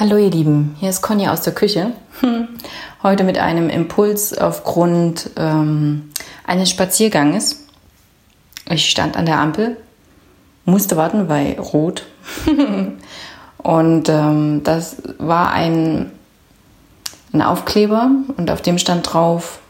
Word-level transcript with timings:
Hallo 0.00 0.16
ihr 0.16 0.30
Lieben, 0.30 0.76
hier 0.80 0.88
ist 0.88 1.02
Conny 1.02 1.28
aus 1.28 1.42
der 1.42 1.52
Küche. 1.52 1.92
Heute 3.02 3.22
mit 3.22 3.36
einem 3.36 3.68
Impuls 3.68 4.32
aufgrund 4.32 5.28
ähm, 5.36 6.10
eines 6.46 6.70
Spazierganges. 6.70 7.66
Ich 8.70 8.88
stand 8.88 9.18
an 9.18 9.26
der 9.26 9.38
Ampel, 9.38 9.76
musste 10.64 10.96
warten 10.96 11.28
bei 11.28 11.60
Rot. 11.60 12.06
und 13.58 14.08
ähm, 14.08 14.62
das 14.64 15.02
war 15.18 15.52
ein, 15.52 16.10
ein 17.34 17.42
Aufkleber 17.42 18.10
und 18.38 18.50
auf 18.50 18.62
dem 18.62 18.78
stand 18.78 19.12
drauf, 19.12 19.60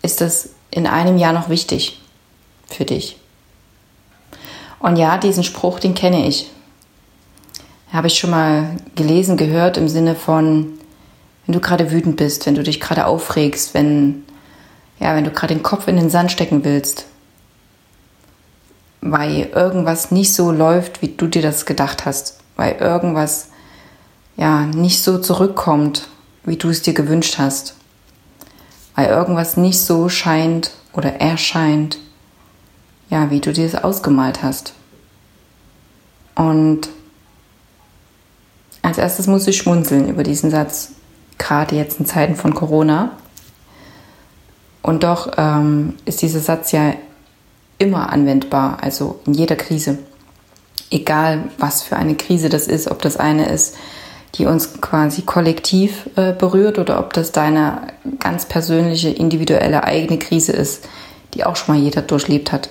ist 0.00 0.22
das 0.22 0.48
in 0.70 0.86
einem 0.86 1.18
Jahr 1.18 1.34
noch 1.34 1.50
wichtig 1.50 2.00
für 2.68 2.86
dich? 2.86 3.18
Und 4.78 4.96
ja, 4.96 5.18
diesen 5.18 5.44
Spruch, 5.44 5.78
den 5.78 5.94
kenne 5.94 6.26
ich 6.26 6.50
habe 7.96 8.08
ich 8.08 8.18
schon 8.18 8.30
mal 8.30 8.76
gelesen, 8.94 9.38
gehört 9.38 9.78
im 9.78 9.88
Sinne 9.88 10.14
von, 10.14 10.78
wenn 11.46 11.54
du 11.54 11.60
gerade 11.60 11.90
wütend 11.90 12.16
bist, 12.16 12.44
wenn 12.44 12.54
du 12.54 12.62
dich 12.62 12.78
gerade 12.78 13.06
aufregst, 13.06 13.72
wenn, 13.72 14.22
ja, 15.00 15.16
wenn 15.16 15.24
du 15.24 15.30
gerade 15.30 15.54
den 15.54 15.62
Kopf 15.62 15.88
in 15.88 15.96
den 15.96 16.10
Sand 16.10 16.30
stecken 16.30 16.62
willst, 16.62 17.06
weil 19.00 19.48
irgendwas 19.54 20.10
nicht 20.10 20.34
so 20.34 20.52
läuft, 20.52 21.00
wie 21.00 21.08
du 21.08 21.26
dir 21.26 21.40
das 21.40 21.64
gedacht 21.64 22.04
hast, 22.04 22.38
weil 22.56 22.74
irgendwas 22.74 23.48
ja 24.36 24.66
nicht 24.66 25.02
so 25.02 25.18
zurückkommt, 25.18 26.08
wie 26.44 26.56
du 26.56 26.68
es 26.68 26.82
dir 26.82 26.92
gewünscht 26.92 27.38
hast, 27.38 27.76
weil 28.94 29.08
irgendwas 29.08 29.56
nicht 29.56 29.80
so 29.80 30.10
scheint 30.10 30.72
oder 30.92 31.14
erscheint, 31.14 31.98
ja, 33.08 33.30
wie 33.30 33.40
du 33.40 33.54
dir 33.54 33.64
es 33.64 33.74
ausgemalt 33.74 34.42
hast. 34.42 34.74
Und 36.34 36.90
als 38.86 38.98
erstes 38.98 39.26
muss 39.26 39.48
ich 39.48 39.56
schmunzeln 39.56 40.08
über 40.08 40.22
diesen 40.22 40.52
Satz, 40.52 40.92
gerade 41.38 41.74
jetzt 41.74 41.98
in 41.98 42.06
Zeiten 42.06 42.36
von 42.36 42.54
Corona. 42.54 43.16
Und 44.80 45.02
doch 45.02 45.32
ähm, 45.36 45.94
ist 46.04 46.22
dieser 46.22 46.38
Satz 46.38 46.70
ja 46.70 46.94
immer 47.78 48.12
anwendbar, 48.12 48.78
also 48.82 49.18
in 49.26 49.34
jeder 49.34 49.56
Krise. 49.56 49.98
Egal, 50.88 51.48
was 51.58 51.82
für 51.82 51.96
eine 51.96 52.14
Krise 52.14 52.48
das 52.48 52.68
ist, 52.68 52.88
ob 52.88 53.02
das 53.02 53.16
eine 53.16 53.48
ist, 53.48 53.76
die 54.36 54.46
uns 54.46 54.80
quasi 54.80 55.22
kollektiv 55.22 56.08
äh, 56.14 56.32
berührt 56.32 56.78
oder 56.78 57.00
ob 57.00 57.12
das 57.12 57.32
deine 57.32 57.88
ganz 58.20 58.46
persönliche, 58.46 59.08
individuelle 59.08 59.82
eigene 59.82 60.20
Krise 60.20 60.52
ist, 60.52 60.88
die 61.34 61.44
auch 61.44 61.56
schon 61.56 61.74
mal 61.74 61.82
jeder 61.82 62.02
durchlebt 62.02 62.52
hat. 62.52 62.68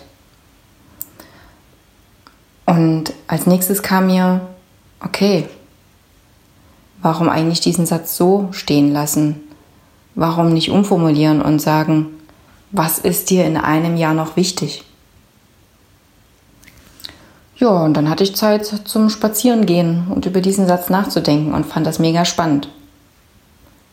Und 2.65 3.11
als 3.27 3.47
nächstes 3.47 3.83
kam 3.83 4.07
mir, 4.07 4.47
okay, 5.01 5.49
Warum 7.05 7.29
eigentlich 7.29 7.59
diesen 7.59 7.85
Satz 7.85 8.17
so 8.17 8.47
stehen 8.49 8.91
lassen? 8.91 9.39
Warum 10.15 10.51
nicht 10.51 10.71
umformulieren 10.71 11.39
und 11.39 11.59
sagen, 11.59 12.07
was 12.71 12.97
ist 12.97 13.29
dir 13.29 13.45
in 13.45 13.57
einem 13.57 13.95
Jahr 13.95 14.15
noch 14.15 14.35
wichtig? 14.37 14.83
Ja, 17.57 17.69
und 17.69 17.93
dann 17.93 18.09
hatte 18.09 18.23
ich 18.23 18.35
Zeit 18.35 18.65
zum 18.85 19.11
Spazierengehen 19.11 20.07
und 20.09 20.25
über 20.25 20.41
diesen 20.41 20.65
Satz 20.65 20.89
nachzudenken 20.89 21.53
und 21.53 21.67
fand 21.67 21.85
das 21.85 21.99
mega 21.99 22.25
spannend. 22.25 22.69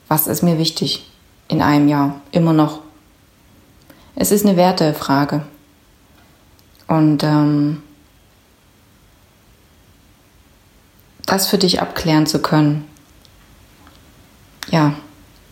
Was 0.09 0.27
ist 0.27 0.43
mir 0.43 0.57
wichtig 0.57 1.07
in 1.49 1.61
einem 1.61 1.89
Jahr? 1.89 2.19
Immer 2.31 2.55
noch. 2.55 2.79
Es 4.17 4.33
ist 4.33 4.47
eine 4.47 4.57
Wertefrage. 4.57 5.43
Und 6.89 7.23
ähm, 7.25 7.83
das 11.27 11.49
für 11.49 11.59
dich 11.59 11.83
abklären 11.83 12.27
zu 12.27 12.41
können, 12.41 12.89
ja, 14.71 14.95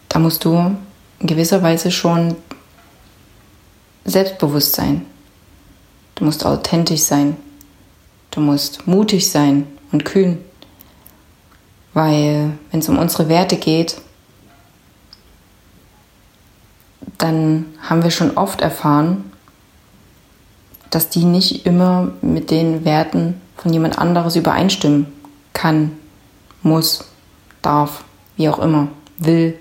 da 0.09 0.19
musst 0.19 0.45
du 0.45 0.77
in 1.19 1.27
gewisser 1.27 1.63
Weise 1.63 1.91
schon 1.91 2.37
selbstbewusst 4.05 4.75
sein. 4.75 5.07
Du 6.15 6.25
musst 6.25 6.45
authentisch 6.45 7.03
sein. 7.03 7.37
Du 8.31 8.41
musst 8.41 8.87
mutig 8.87 9.31
sein 9.31 9.67
und 9.93 10.05
kühn. 10.05 10.39
Weil 11.93 12.53
wenn 12.71 12.81
es 12.81 12.89
um 12.89 12.99
unsere 12.99 13.29
Werte 13.29 13.57
geht, 13.57 14.01
dann 17.19 17.67
haben 17.81 18.03
wir 18.03 18.11
schon 18.11 18.37
oft 18.37 18.61
erfahren, 18.61 19.33
dass 20.91 21.09
die 21.09 21.25
nicht 21.25 21.67
immer 21.67 22.13
mit 22.23 22.51
den 22.51 22.85
Werten 22.85 23.41
von 23.57 23.73
jemand 23.73 23.99
anderes 23.99 24.37
übereinstimmen 24.37 25.07
kann, 25.53 25.93
muss, 26.63 27.05
darf, 27.63 28.05
wie 28.37 28.49
auch 28.49 28.59
immer 28.59 28.89
will. 29.21 29.59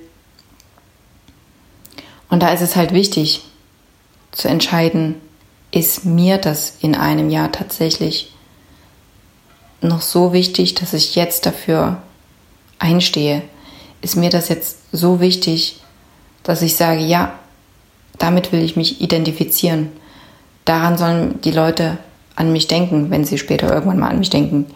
Und 2.29 2.41
da 2.41 2.49
ist 2.49 2.61
es 2.61 2.75
halt 2.75 2.93
wichtig 2.93 3.43
zu 4.31 4.47
entscheiden, 4.47 5.15
ist 5.71 6.05
mir 6.05 6.37
das 6.37 6.77
in 6.81 6.95
einem 6.95 7.29
Jahr 7.29 7.51
tatsächlich 7.51 8.33
noch 9.81 10.01
so 10.01 10.33
wichtig, 10.33 10.75
dass 10.75 10.93
ich 10.93 11.15
jetzt 11.15 11.45
dafür 11.45 12.01
einstehe? 12.79 13.43
Ist 14.01 14.15
mir 14.15 14.29
das 14.29 14.49
jetzt 14.49 14.79
so 14.91 15.19
wichtig, 15.19 15.79
dass 16.43 16.61
ich 16.61 16.75
sage, 16.75 17.01
ja, 17.01 17.37
damit 18.17 18.51
will 18.51 18.63
ich 18.63 18.75
mich 18.75 19.01
identifizieren. 19.01 19.91
Daran 20.65 20.97
sollen 20.97 21.41
die 21.41 21.51
Leute 21.51 21.97
an 22.35 22.51
mich 22.51 22.67
denken, 22.67 23.09
wenn 23.09 23.25
sie 23.25 23.37
später 23.37 23.73
irgendwann 23.73 23.99
mal 23.99 24.09
an 24.09 24.19
mich 24.19 24.29
denken. 24.29 24.67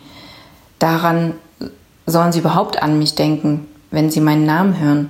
Daran 0.79 1.33
sollen 2.05 2.31
sie 2.31 2.39
überhaupt 2.39 2.81
an 2.81 2.99
mich 2.99 3.15
denken, 3.15 3.67
wenn 3.93 4.09
sie 4.09 4.21
meinen 4.21 4.47
Namen 4.47 4.79
hören. 4.79 5.09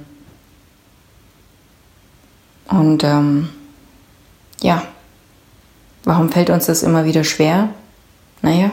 Und 2.68 3.06
ähm, 3.06 3.48
ja, 4.62 4.84
warum 6.04 6.30
fällt 6.30 6.50
uns 6.50 6.66
das 6.66 6.84
immer 6.84 7.06
wieder 7.06 7.24
schwer? 7.24 7.70
Naja, 8.42 8.72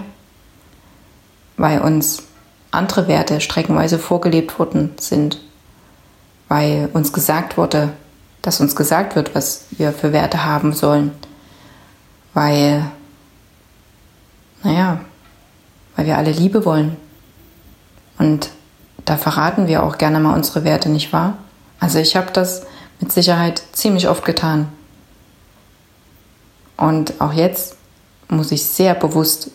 weil 1.56 1.80
uns 1.80 2.24
andere 2.72 3.06
Werte 3.06 3.40
streckenweise 3.40 4.00
vorgelebt 4.00 4.58
worden 4.58 4.94
sind, 4.98 5.38
weil 6.48 6.90
uns 6.92 7.12
gesagt 7.12 7.56
wurde, 7.56 7.92
dass 8.42 8.60
uns 8.60 8.74
gesagt 8.74 9.14
wird, 9.14 9.36
was 9.36 9.66
wir 9.70 9.92
für 9.92 10.12
Werte 10.12 10.44
haben 10.44 10.72
sollen, 10.72 11.12
weil, 12.34 12.84
naja, 14.64 15.02
weil 15.94 16.06
wir 16.06 16.18
alle 16.18 16.32
Liebe 16.32 16.64
wollen. 16.64 16.96
Und 18.18 18.50
da 19.10 19.16
verraten 19.16 19.66
wir 19.66 19.82
auch 19.82 19.98
gerne 19.98 20.20
mal 20.20 20.34
unsere 20.34 20.62
Werte, 20.62 20.88
nicht 20.88 21.12
wahr? 21.12 21.36
Also 21.80 21.98
ich 21.98 22.14
habe 22.14 22.30
das 22.32 22.62
mit 23.00 23.10
Sicherheit 23.10 23.60
ziemlich 23.72 24.06
oft 24.06 24.24
getan. 24.24 24.68
Und 26.76 27.20
auch 27.20 27.32
jetzt 27.32 27.74
muss 28.28 28.52
ich 28.52 28.64
sehr 28.64 28.94
bewusst 28.94 29.50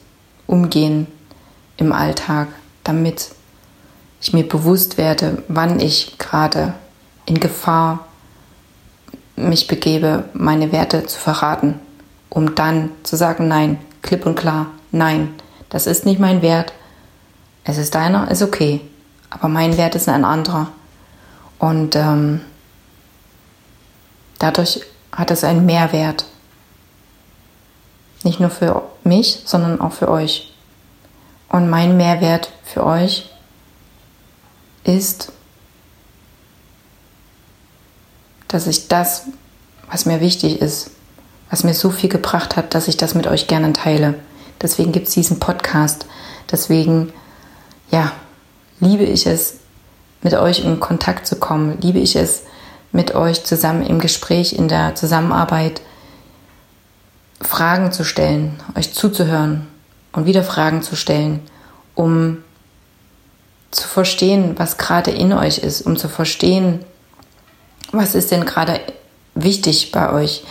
umgehen 0.45 1.07
im 1.77 1.93
Alltag, 1.93 2.49
damit 2.83 3.29
ich 4.19 4.33
mir 4.33 4.45
bewusst 4.45 4.97
werde, 4.97 5.41
wann 5.47 5.79
ich 5.79 6.17
gerade 6.17 6.73
in 7.25 7.39
Gefahr 7.39 8.05
mich 9.37 9.67
begebe, 9.67 10.25
meine 10.33 10.73
Werte 10.73 11.05
zu 11.05 11.17
verraten, 11.17 11.79
um 12.27 12.55
dann 12.55 12.89
zu 13.03 13.15
sagen, 13.15 13.47
nein, 13.47 13.79
klipp 14.01 14.25
und 14.25 14.35
klar, 14.35 14.65
nein, 14.91 15.33
das 15.69 15.87
ist 15.87 16.05
nicht 16.05 16.19
mein 16.19 16.41
Wert, 16.41 16.73
es 17.63 17.77
ist 17.77 17.95
deiner, 17.95 18.29
ist 18.29 18.41
okay 18.41 18.81
aber 19.29 19.47
mein 19.47 19.77
Wert 19.77 19.95
ist 19.95 20.07
ein 20.09 20.25
anderer. 20.25 20.67
Und 21.59 21.95
ähm, 21.95 22.41
dadurch 24.39 24.81
hat 25.11 25.31
es 25.31 25.43
einen 25.43 25.65
Mehrwert. 25.65 26.25
Nicht 28.23 28.39
nur 28.39 28.49
für 28.49 28.83
mich, 29.03 29.43
sondern 29.45 29.79
auch 29.81 29.93
für 29.93 30.09
euch. 30.09 30.53
Und 31.49 31.69
mein 31.69 31.95
Mehrwert 31.95 32.51
für 32.63 32.85
euch 32.85 33.29
ist, 34.83 35.31
dass 38.47 38.67
ich 38.67 38.87
das, 38.87 39.27
was 39.89 40.05
mir 40.05 40.21
wichtig 40.21 40.61
ist, 40.61 40.91
was 41.49 41.63
mir 41.63 41.73
so 41.73 41.91
viel 41.91 42.09
gebracht 42.09 42.55
hat, 42.55 42.73
dass 42.73 42.87
ich 42.87 42.97
das 42.97 43.15
mit 43.15 43.27
euch 43.27 43.47
gerne 43.47 43.73
teile. 43.73 44.15
Deswegen 44.61 44.91
gibt 44.91 45.07
es 45.07 45.13
diesen 45.13 45.39
Podcast. 45.39 46.05
Deswegen, 46.51 47.13
ja, 47.91 48.11
liebe 48.79 49.03
ich 49.03 49.25
es, 49.25 49.55
mit 50.21 50.33
euch 50.33 50.63
in 50.63 50.79
Kontakt 50.79 51.27
zu 51.27 51.35
kommen, 51.35 51.77
liebe 51.81 51.99
ich 51.99 52.15
es, 52.15 52.43
mit 52.91 53.13
euch 53.13 53.43
zusammen 53.43 53.85
im 53.85 53.99
Gespräch, 53.99 54.53
in 54.53 54.67
der 54.67 54.95
Zusammenarbeit 54.95 55.81
Fragen 57.41 57.91
zu 57.91 58.03
stellen, 58.03 58.59
euch 58.75 58.93
zuzuhören 58.93 59.67
und 60.13 60.25
wieder 60.25 60.43
Fragen 60.43 60.81
zu 60.81 60.95
stellen, 60.95 61.41
um 61.93 62.37
zu 63.71 63.87
verstehen, 63.87 64.57
was 64.57 64.77
gerade 64.77 65.11
in 65.11 65.33
euch 65.33 65.57
ist, 65.57 65.81
um 65.81 65.97
zu 65.97 66.07
verstehen, 66.07 66.83
was 67.91 68.15
ist 68.15 68.31
denn 68.31 68.45
gerade 68.45 68.79
wichtig 69.35 69.91
bei 69.91 70.11
euch 70.11 70.43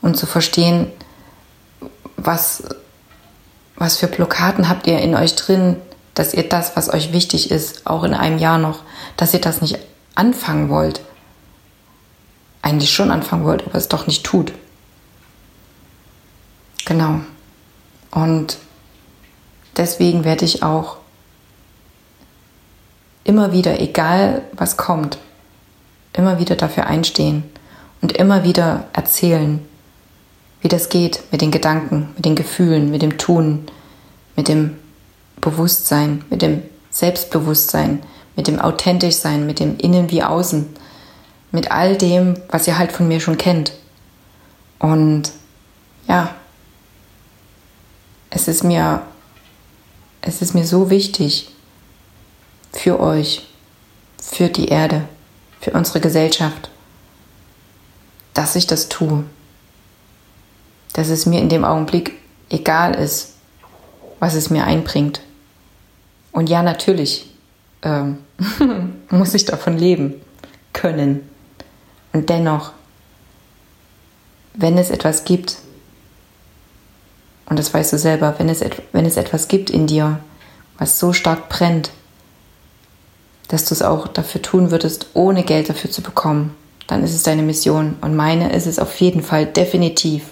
und 0.00 0.16
zu 0.16 0.26
verstehen, 0.26 0.90
was, 2.16 2.64
was 3.76 3.98
für 3.98 4.06
Blockaden 4.06 4.68
habt 4.68 4.86
ihr 4.86 4.98
in 4.98 5.14
euch 5.14 5.36
drin, 5.36 5.76
dass 6.16 6.32
ihr 6.32 6.48
das, 6.48 6.76
was 6.76 6.92
euch 6.92 7.12
wichtig 7.12 7.50
ist, 7.50 7.86
auch 7.86 8.02
in 8.02 8.14
einem 8.14 8.38
Jahr 8.38 8.58
noch, 8.58 8.80
dass 9.18 9.34
ihr 9.34 9.40
das 9.40 9.60
nicht 9.60 9.78
anfangen 10.14 10.70
wollt. 10.70 11.02
Eigentlich 12.62 12.90
schon 12.90 13.10
anfangen 13.10 13.44
wollt, 13.44 13.66
aber 13.66 13.76
es 13.76 13.88
doch 13.88 14.06
nicht 14.06 14.24
tut. 14.24 14.52
Genau. 16.86 17.20
Und 18.10 18.56
deswegen 19.76 20.24
werde 20.24 20.46
ich 20.46 20.62
auch 20.62 20.96
immer 23.22 23.52
wieder, 23.52 23.78
egal 23.78 24.42
was 24.52 24.78
kommt, 24.78 25.18
immer 26.14 26.38
wieder 26.38 26.56
dafür 26.56 26.86
einstehen 26.86 27.44
und 28.00 28.12
immer 28.12 28.42
wieder 28.42 28.84
erzählen, 28.94 29.60
wie 30.62 30.68
das 30.68 30.88
geht 30.88 31.24
mit 31.30 31.42
den 31.42 31.50
Gedanken, 31.50 32.08
mit 32.16 32.24
den 32.24 32.36
Gefühlen, 32.36 32.90
mit 32.90 33.02
dem 33.02 33.18
Tun, 33.18 33.66
mit 34.34 34.48
dem 34.48 34.78
Bewusstsein, 35.40 36.24
mit 36.30 36.42
dem 36.42 36.62
Selbstbewusstsein, 36.90 38.02
mit 38.36 38.48
dem 38.48 38.60
Authentischsein, 38.60 39.46
mit 39.46 39.60
dem 39.60 39.78
Innen 39.78 40.10
wie 40.10 40.22
Außen, 40.22 40.66
mit 41.52 41.70
all 41.70 41.96
dem, 41.96 42.34
was 42.48 42.66
ihr 42.66 42.78
halt 42.78 42.92
von 42.92 43.08
mir 43.08 43.20
schon 43.20 43.38
kennt. 43.38 43.72
Und 44.78 45.32
ja, 46.08 46.34
es 48.30 48.48
ist 48.48 48.64
mir, 48.64 49.02
es 50.20 50.42
ist 50.42 50.54
mir 50.54 50.66
so 50.66 50.90
wichtig 50.90 51.50
für 52.72 53.00
euch, 53.00 53.46
für 54.20 54.48
die 54.48 54.68
Erde, 54.68 55.08
für 55.60 55.70
unsere 55.72 56.00
Gesellschaft, 56.00 56.70
dass 58.34 58.56
ich 58.56 58.66
das 58.66 58.88
tue. 58.88 59.24
Dass 60.92 61.08
es 61.08 61.26
mir 61.26 61.40
in 61.40 61.48
dem 61.48 61.64
Augenblick 61.64 62.12
egal 62.50 62.94
ist, 62.94 63.34
was 64.18 64.34
es 64.34 64.50
mir 64.50 64.64
einbringt. 64.64 65.20
Und 66.36 66.50
ja, 66.50 66.62
natürlich 66.62 67.30
ähm, 67.80 68.18
muss 69.08 69.32
ich 69.32 69.46
davon 69.46 69.78
leben 69.78 70.20
können. 70.74 71.26
Und 72.12 72.28
dennoch, 72.28 72.72
wenn 74.52 74.76
es 74.76 74.90
etwas 74.90 75.24
gibt, 75.24 75.56
und 77.46 77.58
das 77.58 77.72
weißt 77.72 77.94
du 77.94 77.98
selber, 77.98 78.34
wenn 78.36 78.50
es, 78.50 78.62
wenn 78.92 79.06
es 79.06 79.16
etwas 79.16 79.48
gibt 79.48 79.70
in 79.70 79.86
dir, 79.86 80.20
was 80.76 80.98
so 80.98 81.14
stark 81.14 81.48
brennt, 81.48 81.90
dass 83.48 83.64
du 83.64 83.72
es 83.72 83.80
auch 83.80 84.06
dafür 84.06 84.42
tun 84.42 84.70
würdest, 84.70 85.06
ohne 85.14 85.42
Geld 85.42 85.70
dafür 85.70 85.90
zu 85.90 86.02
bekommen, 86.02 86.54
dann 86.86 87.02
ist 87.02 87.14
es 87.14 87.22
deine 87.22 87.44
Mission. 87.44 87.96
Und 88.02 88.14
meine 88.14 88.52
ist 88.52 88.66
es 88.66 88.78
auf 88.78 89.00
jeden 89.00 89.22
Fall 89.22 89.46
definitiv, 89.46 90.24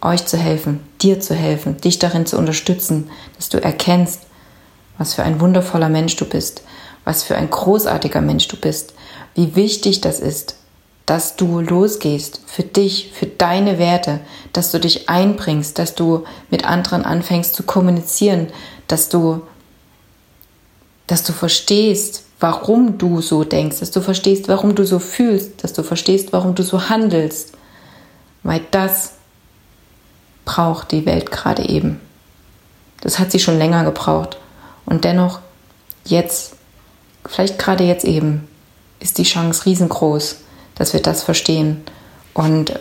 euch 0.00 0.24
zu 0.24 0.38
helfen, 0.38 0.87
dir 1.00 1.20
zu 1.20 1.34
helfen, 1.34 1.80
dich 1.80 1.98
darin 1.98 2.26
zu 2.26 2.38
unterstützen, 2.38 3.10
dass 3.36 3.48
du 3.48 3.62
erkennst, 3.62 4.22
was 4.98 5.14
für 5.14 5.22
ein 5.22 5.40
wundervoller 5.40 5.88
Mensch 5.88 6.16
du 6.16 6.24
bist, 6.24 6.62
was 7.04 7.22
für 7.22 7.36
ein 7.36 7.50
großartiger 7.50 8.20
Mensch 8.20 8.48
du 8.48 8.56
bist, 8.56 8.94
wie 9.34 9.54
wichtig 9.54 10.00
das 10.00 10.20
ist, 10.20 10.56
dass 11.06 11.36
du 11.36 11.60
losgehst 11.60 12.42
für 12.44 12.64
dich, 12.64 13.12
für 13.14 13.26
deine 13.26 13.78
Werte, 13.78 14.20
dass 14.52 14.72
du 14.72 14.80
dich 14.80 15.08
einbringst, 15.08 15.78
dass 15.78 15.94
du 15.94 16.24
mit 16.50 16.66
anderen 16.66 17.04
anfängst 17.04 17.54
zu 17.54 17.62
kommunizieren, 17.62 18.48
dass 18.88 19.08
du, 19.08 19.40
dass 21.06 21.22
du 21.22 21.32
verstehst, 21.32 22.24
warum 22.40 22.98
du 22.98 23.22
so 23.22 23.44
denkst, 23.44 23.80
dass 23.80 23.90
du 23.90 24.00
verstehst, 24.00 24.48
warum 24.48 24.74
du 24.74 24.84
so 24.84 24.98
fühlst, 24.98 25.64
dass 25.64 25.72
du 25.72 25.82
verstehst, 25.82 26.32
warum 26.32 26.54
du 26.54 26.62
so 26.62 26.90
handelst, 26.90 27.52
weil 28.42 28.60
das 28.70 29.14
braucht 30.48 30.92
die 30.92 31.04
Welt 31.04 31.30
gerade 31.30 31.68
eben. 31.68 32.00
Das 33.02 33.18
hat 33.18 33.30
sie 33.30 33.38
schon 33.38 33.58
länger 33.58 33.84
gebraucht. 33.84 34.38
Und 34.86 35.04
dennoch, 35.04 35.40
jetzt, 36.06 36.56
vielleicht 37.26 37.58
gerade 37.58 37.84
jetzt 37.84 38.06
eben, 38.06 38.48
ist 38.98 39.18
die 39.18 39.24
Chance 39.24 39.66
riesengroß, 39.66 40.38
dass 40.74 40.94
wir 40.94 41.02
das 41.02 41.22
verstehen. 41.22 41.82
Und 42.32 42.80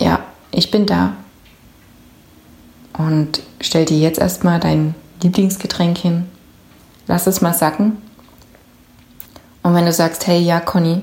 ja, 0.00 0.20
ich 0.50 0.70
bin 0.70 0.86
da. 0.86 1.12
Und 2.96 3.42
stell 3.60 3.84
dir 3.84 3.98
jetzt 3.98 4.18
erstmal 4.18 4.58
dein 4.58 4.94
Lieblingsgetränk 5.22 5.98
hin. 5.98 6.30
Lass 7.08 7.26
es 7.26 7.42
mal 7.42 7.52
sacken. 7.52 7.98
Und 9.62 9.74
wenn 9.74 9.84
du 9.84 9.92
sagst, 9.92 10.26
hey, 10.26 10.40
ja, 10.40 10.60
Conny, 10.60 11.02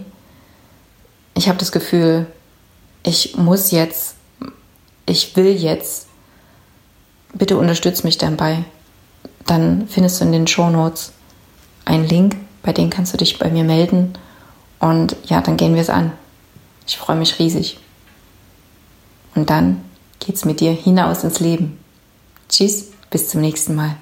ich 1.36 1.48
habe 1.48 1.60
das 1.60 1.72
Gefühl, 1.72 2.26
ich 3.04 3.38
muss 3.38 3.70
jetzt, 3.70 4.16
ich 5.10 5.36
will 5.36 5.56
jetzt, 5.56 6.08
bitte 7.34 7.58
unterstütz 7.58 8.04
mich 8.04 8.18
dabei. 8.18 8.64
Dann 9.46 9.88
findest 9.88 10.20
du 10.20 10.26
in 10.26 10.32
den 10.32 10.48
Show 10.48 10.70
Notes 10.70 11.12
einen 11.86 12.08
Link, 12.08 12.36
bei 12.62 12.74
dem 12.74 12.90
kannst 12.90 13.14
du 13.14 13.18
dich 13.18 13.40
bei 13.40 13.50
mir 13.50 13.64
melden 13.64 14.14
und 14.80 15.16
ja, 15.26 15.42
dann 15.42 15.58
gehen 15.58 15.74
wir 15.74 15.82
es 15.82 15.90
an. 15.90 16.12
Ich 16.88 16.98
freue 16.98 17.18
mich 17.18 17.40
riesig. 17.40 17.80
Und 19.36 19.50
dann 19.50 19.84
geht's 20.20 20.46
mit 20.46 20.60
dir 20.60 20.72
hinaus 20.72 21.24
ins 21.24 21.40
Leben. 21.40 21.80
Tschüss, 22.48 22.92
bis 23.10 23.30
zum 23.30 23.42
nächsten 23.42 23.76
Mal. 23.76 23.96